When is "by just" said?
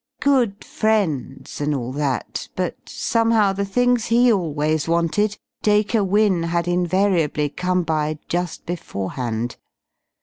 7.83-8.65